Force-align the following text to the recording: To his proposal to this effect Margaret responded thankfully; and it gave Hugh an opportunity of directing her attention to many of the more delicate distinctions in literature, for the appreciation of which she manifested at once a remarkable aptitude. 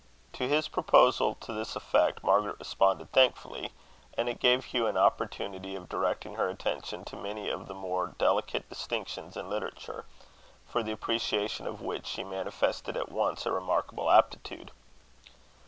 To 0.33 0.47
his 0.47 0.67
proposal 0.67 1.35
to 1.41 1.53
this 1.53 1.75
effect 1.75 2.23
Margaret 2.23 2.57
responded 2.57 3.11
thankfully; 3.11 3.71
and 4.17 4.27
it 4.27 4.39
gave 4.39 4.65
Hugh 4.65 4.87
an 4.87 4.97
opportunity 4.97 5.75
of 5.75 5.87
directing 5.87 6.37
her 6.37 6.49
attention 6.49 7.05
to 7.05 7.15
many 7.15 7.49
of 7.51 7.67
the 7.67 7.75
more 7.75 8.15
delicate 8.17 8.67
distinctions 8.67 9.37
in 9.37 9.47
literature, 9.47 10.05
for 10.65 10.81
the 10.81 10.91
appreciation 10.91 11.67
of 11.67 11.83
which 11.83 12.07
she 12.07 12.23
manifested 12.23 12.97
at 12.97 13.11
once 13.11 13.45
a 13.45 13.51
remarkable 13.51 14.09
aptitude. 14.09 14.71